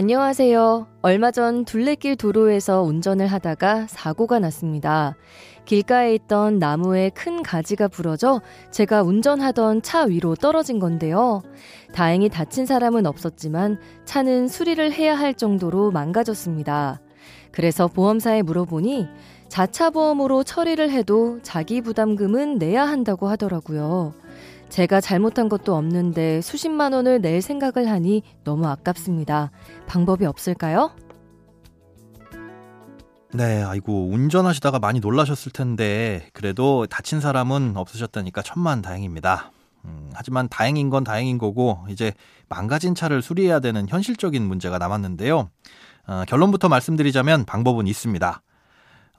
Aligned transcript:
안녕하세요. 0.00 0.86
얼마 1.02 1.32
전 1.32 1.64
둘레길 1.64 2.14
도로에서 2.14 2.82
운전을 2.82 3.26
하다가 3.26 3.88
사고가 3.88 4.38
났습니다. 4.38 5.16
길가에 5.64 6.14
있던 6.14 6.60
나무에 6.60 7.10
큰 7.10 7.42
가지가 7.42 7.88
부러져 7.88 8.40
제가 8.70 9.02
운전하던 9.02 9.82
차 9.82 10.04
위로 10.04 10.36
떨어진 10.36 10.78
건데요. 10.78 11.42
다행히 11.92 12.28
다친 12.28 12.64
사람은 12.64 13.06
없었지만 13.06 13.80
차는 14.04 14.46
수리를 14.46 14.92
해야 14.92 15.18
할 15.18 15.34
정도로 15.34 15.90
망가졌습니다. 15.90 17.00
그래서 17.50 17.88
보험사에 17.88 18.42
물어보니 18.42 19.08
자차 19.48 19.90
보험으로 19.90 20.44
처리를 20.44 20.90
해도 20.92 21.40
자기 21.42 21.80
부담금은 21.80 22.58
내야 22.58 22.84
한다고 22.84 23.26
하더라고요. 23.26 24.14
제가 24.68 25.00
잘못한 25.00 25.48
것도 25.48 25.74
없는데 25.74 26.40
수십만 26.40 26.92
원을 26.92 27.20
낼 27.20 27.40
생각을 27.42 27.88
하니 27.90 28.22
너무 28.44 28.66
아깝습니다. 28.66 29.50
방법이 29.86 30.26
없을까요? 30.26 30.92
네, 33.34 33.62
아이고, 33.62 34.08
운전하시다가 34.08 34.78
많이 34.78 35.00
놀라셨을 35.00 35.52
텐데, 35.52 36.26
그래도 36.32 36.86
다친 36.86 37.20
사람은 37.20 37.76
없으셨다니까 37.76 38.40
천만 38.40 38.80
다행입니다. 38.80 39.52
음, 39.84 40.10
하지만 40.14 40.48
다행인 40.48 40.88
건 40.88 41.04
다행인 41.04 41.36
거고, 41.36 41.84
이제 41.90 42.14
망가진 42.48 42.94
차를 42.94 43.20
수리해야 43.20 43.60
되는 43.60 43.86
현실적인 43.86 44.42
문제가 44.42 44.78
남았는데요. 44.78 45.50
어, 46.06 46.24
결론부터 46.26 46.70
말씀드리자면 46.70 47.44
방법은 47.44 47.86
있습니다. 47.86 48.42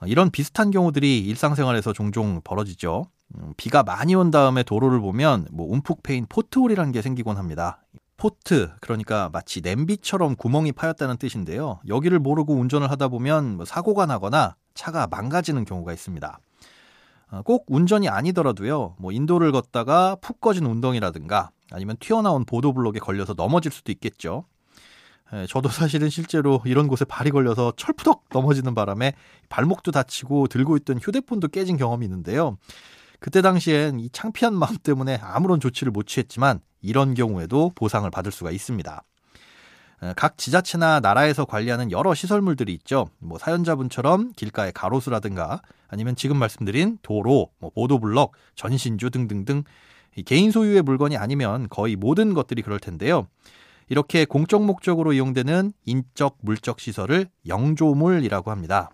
어, 0.00 0.06
이런 0.06 0.32
비슷한 0.32 0.72
경우들이 0.72 1.20
일상생활에서 1.20 1.92
종종 1.92 2.40
벌어지죠. 2.42 3.04
음, 3.36 3.54
비가 3.56 3.82
많이 3.82 4.14
온 4.14 4.30
다음에 4.30 4.62
도로를 4.62 5.00
보면 5.00 5.46
뭐 5.52 5.70
움푹 5.72 6.02
패인 6.02 6.26
포트홀이라는 6.28 6.92
게 6.92 7.02
생기곤 7.02 7.36
합니다. 7.36 7.82
포트 8.16 8.70
그러니까 8.80 9.30
마치 9.32 9.62
냄비처럼 9.62 10.36
구멍이 10.36 10.72
파였다는 10.72 11.16
뜻인데요. 11.16 11.80
여기를 11.88 12.18
모르고 12.18 12.54
운전을 12.54 12.90
하다 12.90 13.08
보면 13.08 13.56
뭐 13.56 13.64
사고가 13.64 14.06
나거나 14.06 14.56
차가 14.74 15.06
망가지는 15.06 15.64
경우가 15.64 15.92
있습니다. 15.92 16.38
어, 17.32 17.42
꼭 17.42 17.64
운전이 17.68 18.08
아니더라도요. 18.08 18.96
뭐 18.98 19.12
인도를 19.12 19.52
걷다가 19.52 20.16
푹 20.20 20.40
꺼진 20.40 20.66
운동이라든가 20.66 21.50
아니면 21.70 21.96
튀어나온 22.00 22.44
보도블록에 22.44 22.98
걸려서 22.98 23.34
넘어질 23.34 23.72
수도 23.72 23.92
있겠죠. 23.92 24.44
예, 25.32 25.46
저도 25.46 25.68
사실은 25.68 26.10
실제로 26.10 26.60
이런 26.64 26.88
곳에 26.88 27.04
발이 27.04 27.30
걸려서 27.30 27.72
철푸덕 27.76 28.24
넘어지는 28.32 28.74
바람에 28.74 29.14
발목도 29.48 29.92
다치고 29.92 30.48
들고 30.48 30.76
있던 30.78 30.98
휴대폰도 30.98 31.48
깨진 31.48 31.76
경험이 31.76 32.04
있는데요. 32.06 32.58
그때 33.20 33.42
당시엔 33.42 34.00
이 34.00 34.08
창피한 34.10 34.54
마음 34.54 34.76
때문에 34.76 35.18
아무런 35.22 35.60
조치를 35.60 35.92
못 35.92 36.06
취했지만 36.06 36.60
이런 36.80 37.14
경우에도 37.14 37.70
보상을 37.74 38.10
받을 38.10 38.32
수가 38.32 38.50
있습니다. 38.50 39.04
어, 40.02 40.12
각 40.16 40.38
지자체나 40.38 41.00
나라에서 41.00 41.44
관리하는 41.44 41.92
여러 41.92 42.14
시설물들이 42.14 42.72
있죠. 42.74 43.08
뭐 43.18 43.38
사연자분처럼 43.38 44.32
길가의 44.34 44.72
가로수라든가 44.72 45.60
아니면 45.88 46.16
지금 46.16 46.38
말씀드린 46.38 46.98
도로, 47.02 47.50
뭐 47.58 47.70
보도블럭, 47.70 48.32
전신주 48.54 49.10
등등등 49.10 49.64
개인 50.24 50.50
소유의 50.50 50.82
물건이 50.82 51.16
아니면 51.16 51.68
거의 51.68 51.96
모든 51.96 52.32
것들이 52.32 52.62
그럴 52.62 52.80
텐데요. 52.80 53.26
이렇게 53.88 54.24
공적 54.24 54.64
목적으로 54.64 55.12
이용되는 55.12 55.72
인적 55.84 56.38
물적 56.42 56.80
시설을 56.80 57.28
영조물이라고 57.46 58.50
합니다. 58.50 58.90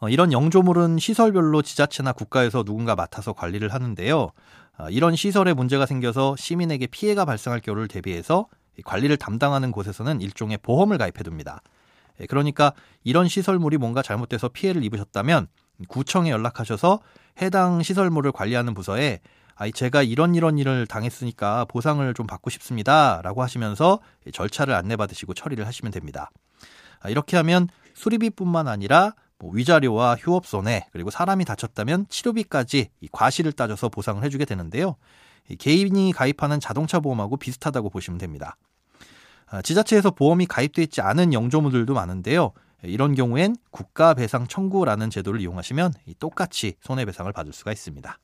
어, 0.00 0.08
이런 0.08 0.32
영조물은 0.32 0.98
시설별로 0.98 1.60
지자체나 1.60 2.12
국가에서 2.12 2.62
누군가 2.64 2.96
맡아서 2.96 3.34
관리를 3.34 3.72
하는데요. 3.72 4.30
어, 4.78 4.90
이런 4.90 5.14
시설에 5.14 5.52
문제가 5.52 5.84
생겨서 5.84 6.36
시민에게 6.36 6.86
피해가 6.86 7.26
발생할 7.26 7.60
경우를 7.60 7.86
대비해서 7.86 8.46
관리를 8.84 9.18
담당하는 9.18 9.72
곳에서는 9.72 10.22
일종의 10.22 10.58
보험을 10.62 10.96
가입해둡니다. 10.96 11.60
예, 12.20 12.26
그러니까 12.26 12.72
이런 13.04 13.28
시설물이 13.28 13.76
뭔가 13.76 14.00
잘못돼서 14.00 14.48
피해를 14.48 14.82
입으셨다면 14.84 15.48
구청에 15.88 16.30
연락하셔서 16.30 17.00
해당 17.42 17.82
시설물을 17.82 18.32
관리하는 18.32 18.72
부서에 18.72 19.20
제가 19.74 20.02
이런 20.02 20.34
이런 20.34 20.56
일을 20.56 20.86
당했으니까 20.86 21.66
보상을 21.66 22.14
좀 22.14 22.26
받고 22.26 22.48
싶습니다. 22.48 23.20
라고 23.22 23.42
하시면서 23.42 24.00
절차를 24.32 24.72
안내받으시고 24.72 25.34
처리를 25.34 25.66
하시면 25.66 25.92
됩니다. 25.92 26.30
아, 27.00 27.10
이렇게 27.10 27.36
하면 27.36 27.68
수리비뿐만 27.94 28.68
아니라 28.68 29.12
뭐 29.40 29.50
위자료와 29.52 30.16
휴업 30.16 30.46
손해 30.46 30.86
그리고 30.92 31.10
사람이 31.10 31.44
다쳤다면 31.44 32.06
치료비까지 32.08 32.90
과실을 33.10 33.52
따져서 33.52 33.88
보상을 33.88 34.22
해주게 34.22 34.44
되는데요. 34.44 34.96
개인이 35.58 36.12
가입하는 36.12 36.60
자동차 36.60 37.00
보험하고 37.00 37.36
비슷하다고 37.36 37.90
보시면 37.90 38.18
됩니다. 38.18 38.56
아, 39.46 39.62
지자체에서 39.62 40.12
보험이 40.12 40.46
가입돼 40.46 40.82
있지 40.82 41.00
않은 41.00 41.32
영조물들도 41.32 41.92
많은데요. 41.92 42.52
이런 42.84 43.14
경우엔 43.14 43.56
국가 43.70 44.14
배상 44.14 44.46
청구라는 44.46 45.10
제도를 45.10 45.40
이용하시면 45.40 45.94
똑같이 46.18 46.74
손해배상을 46.82 47.30
받을 47.32 47.52
수가 47.52 47.72
있습니다. 47.72 48.18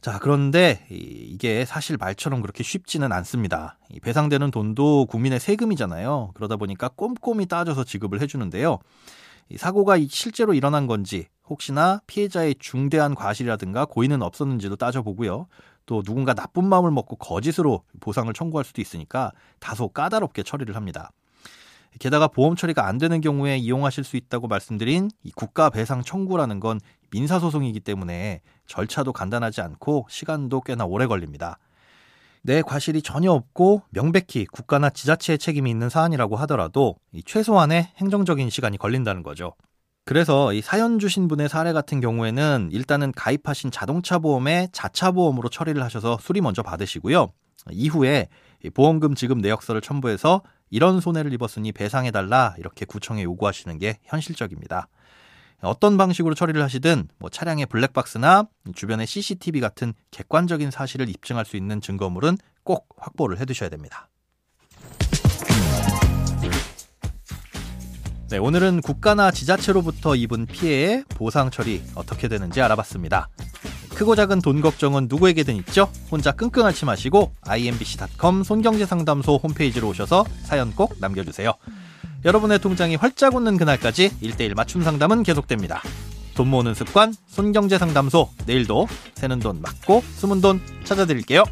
자, 0.00 0.20
그런데 0.20 0.86
이게 0.90 1.64
사실 1.64 1.96
말처럼 1.96 2.40
그렇게 2.40 2.62
쉽지는 2.62 3.10
않습니다. 3.12 3.78
배상되는 4.02 4.52
돈도 4.52 5.06
국민의 5.06 5.40
세금이잖아요. 5.40 6.30
그러다 6.34 6.56
보니까 6.56 6.88
꼼꼼히 6.88 7.46
따져서 7.46 7.82
지급을 7.82 8.20
해주는데요. 8.20 8.78
사고가 9.56 9.96
실제로 10.08 10.54
일어난 10.54 10.86
건지, 10.86 11.26
혹시나 11.48 12.00
피해자의 12.06 12.54
중대한 12.60 13.14
과실이라든가 13.14 13.86
고의는 13.86 14.22
없었는지도 14.22 14.76
따져보고요. 14.76 15.46
또 15.86 16.02
누군가 16.02 16.34
나쁜 16.34 16.68
마음을 16.68 16.90
먹고 16.90 17.16
거짓으로 17.16 17.82
보상을 17.98 18.32
청구할 18.32 18.64
수도 18.64 18.80
있으니까 18.80 19.32
다소 19.58 19.88
까다롭게 19.88 20.42
처리를 20.42 20.76
합니다. 20.76 21.10
게다가 21.98 22.28
보험 22.28 22.56
처리가 22.56 22.86
안 22.86 22.98
되는 22.98 23.20
경우에 23.20 23.56
이용하실 23.56 24.04
수 24.04 24.16
있다고 24.16 24.46
말씀드린 24.46 25.10
이 25.22 25.30
국가 25.32 25.70
배상 25.70 26.02
청구라는 26.02 26.60
건 26.60 26.80
민사 27.10 27.38
소송이기 27.38 27.80
때문에 27.80 28.40
절차도 28.66 29.12
간단하지 29.12 29.60
않고 29.60 30.06
시간도 30.08 30.60
꽤나 30.60 30.84
오래 30.84 31.06
걸립니다. 31.06 31.58
내 32.42 32.62
과실이 32.62 33.02
전혀 33.02 33.32
없고 33.32 33.82
명백히 33.90 34.46
국가나 34.46 34.90
지자체의 34.90 35.38
책임이 35.38 35.70
있는 35.70 35.88
사안이라고 35.88 36.36
하더라도 36.36 36.96
최소한의 37.24 37.88
행정적인 37.96 38.48
시간이 38.50 38.78
걸린다는 38.78 39.22
거죠. 39.22 39.54
그래서 40.04 40.54
이 40.54 40.62
사연 40.62 40.98
주신 40.98 41.28
분의 41.28 41.50
사례 41.50 41.74
같은 41.74 42.00
경우에는 42.00 42.70
일단은 42.72 43.12
가입하신 43.12 43.70
자동차 43.70 44.18
보험에 44.18 44.68
자차 44.72 45.10
보험으로 45.10 45.50
처리를 45.50 45.82
하셔서 45.82 46.16
수리 46.20 46.40
먼저 46.40 46.62
받으시고요. 46.62 47.28
이후에 47.70 48.28
보험금 48.72 49.14
지급 49.14 49.38
내역서를 49.38 49.82
첨부해서 49.82 50.42
이런 50.70 51.00
손해를 51.00 51.32
입었으니 51.32 51.72
배상해달라 51.72 52.54
이렇게 52.58 52.84
구청에 52.84 53.22
요구하시는 53.22 53.78
게 53.78 53.98
현실적입니다. 54.04 54.88
어떤 55.60 55.96
방식으로 55.96 56.34
처리를 56.34 56.62
하시든 56.62 57.08
뭐 57.18 57.30
차량의 57.30 57.66
블랙박스나 57.66 58.44
주변의 58.74 59.06
CCTV 59.06 59.60
같은 59.60 59.92
객관적인 60.10 60.70
사실을 60.70 61.08
입증할 61.08 61.44
수 61.44 61.56
있는 61.56 61.80
증거물은 61.80 62.38
꼭 62.62 62.88
확보를 62.96 63.40
해두셔야 63.40 63.68
됩니다. 63.68 64.08
네, 68.30 68.36
오늘은 68.36 68.82
국가나 68.82 69.30
지자체로부터 69.30 70.14
입은 70.14 70.46
피해의 70.46 71.04
보상 71.08 71.50
처리 71.50 71.82
어떻게 71.94 72.28
되는지 72.28 72.60
알아봤습니다. 72.60 73.30
크고 73.98 74.14
작은 74.14 74.40
돈 74.40 74.60
걱정은 74.60 75.08
누구에게든 75.10 75.56
있죠? 75.56 75.90
혼자 76.08 76.30
끙끙 76.30 76.64
앓지 76.64 76.84
마시고 76.84 77.32
imbc.com 77.42 78.44
손경제상담소 78.44 79.40
홈페이지로 79.42 79.88
오셔서 79.88 80.24
사연 80.44 80.72
꼭 80.72 80.94
남겨주세요. 81.00 81.52
여러분의 82.24 82.60
통장이 82.60 82.94
활짝 82.94 83.34
웃는 83.34 83.56
그날까지 83.56 84.10
1대1 84.22 84.54
맞춤 84.54 84.84
상담은 84.84 85.24
계속됩니다. 85.24 85.82
돈 86.36 86.46
모으는 86.46 86.74
습관 86.74 87.12
손경제상담소 87.26 88.30
내일도 88.46 88.86
새는 89.16 89.40
돈 89.40 89.60
맞고 89.60 90.04
숨은 90.14 90.40
돈 90.42 90.60
찾아드릴게요. 90.84 91.42